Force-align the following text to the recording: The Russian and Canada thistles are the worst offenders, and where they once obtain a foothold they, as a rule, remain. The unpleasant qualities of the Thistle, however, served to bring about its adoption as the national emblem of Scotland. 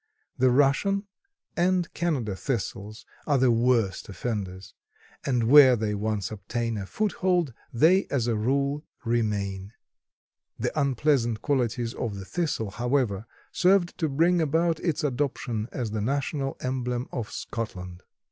The 0.35 0.49
Russian 0.49 1.05
and 1.55 1.93
Canada 1.93 2.35
thistles 2.35 3.05
are 3.27 3.37
the 3.37 3.51
worst 3.51 4.09
offenders, 4.09 4.73
and 5.27 5.43
where 5.43 5.75
they 5.75 5.93
once 5.93 6.31
obtain 6.31 6.75
a 6.79 6.87
foothold 6.87 7.53
they, 7.71 8.07
as 8.09 8.25
a 8.25 8.35
rule, 8.35 8.83
remain. 9.05 9.73
The 10.57 10.71
unpleasant 10.75 11.43
qualities 11.43 11.93
of 11.93 12.15
the 12.17 12.25
Thistle, 12.25 12.71
however, 12.71 13.27
served 13.51 13.95
to 13.99 14.09
bring 14.09 14.41
about 14.41 14.79
its 14.79 15.03
adoption 15.03 15.69
as 15.71 15.91
the 15.91 16.01
national 16.01 16.57
emblem 16.61 17.07
of 17.11 17.29
Scotland. 17.29 18.01